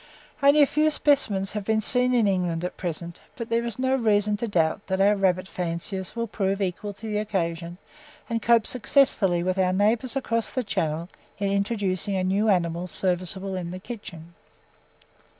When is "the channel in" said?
10.49-11.51